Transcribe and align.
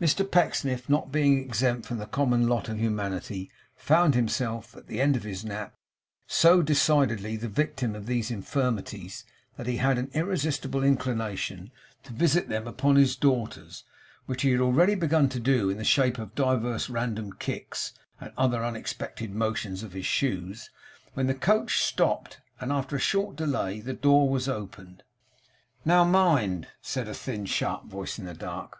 Mr 0.00 0.28
Pecksniff 0.28 0.88
not 0.88 1.12
being 1.12 1.38
exempt 1.38 1.86
from 1.86 1.98
the 1.98 2.06
common 2.06 2.48
lot 2.48 2.68
of 2.68 2.80
humanity 2.80 3.48
found 3.76 4.16
himself, 4.16 4.76
at 4.76 4.88
the 4.88 5.00
end 5.00 5.14
of 5.14 5.22
his 5.22 5.44
nap, 5.44 5.72
so 6.26 6.62
decidedly 6.62 7.36
the 7.36 7.46
victim 7.46 7.94
of 7.94 8.06
these 8.06 8.28
infirmities, 8.28 9.24
that 9.56 9.68
he 9.68 9.76
had 9.76 9.96
an 9.96 10.10
irresistible 10.14 10.82
inclination 10.82 11.70
to 12.02 12.12
visit 12.12 12.48
them 12.48 12.66
upon 12.66 12.96
his 12.96 13.14
daughters; 13.14 13.84
which 14.26 14.42
he 14.42 14.50
had 14.50 14.60
already 14.60 14.96
begun 14.96 15.28
to 15.28 15.38
do 15.38 15.70
in 15.70 15.76
the 15.78 15.84
shape 15.84 16.18
of 16.18 16.34
divers 16.34 16.90
random 16.90 17.32
kicks, 17.34 17.92
and 18.20 18.32
other 18.36 18.64
unexpected 18.64 19.32
motions 19.32 19.84
of 19.84 19.92
his 19.92 20.06
shoes, 20.06 20.70
when 21.14 21.28
the 21.28 21.34
coach 21.34 21.80
stopped, 21.84 22.40
and 22.58 22.72
after 22.72 22.96
a 22.96 22.98
short 22.98 23.36
delay 23.36 23.78
the 23.78 23.94
door 23.94 24.28
was 24.28 24.48
opened. 24.48 25.04
'Now 25.84 26.02
mind,' 26.02 26.66
said 26.82 27.06
a 27.06 27.14
thin 27.14 27.46
sharp 27.46 27.84
voice 27.84 28.18
in 28.18 28.24
the 28.24 28.34
dark. 28.34 28.76